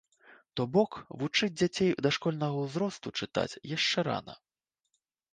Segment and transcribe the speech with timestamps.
[0.59, 0.91] То бок
[1.23, 4.35] вучыць дзяцей дашкольнага ўзросту чытаць яшчэ рана.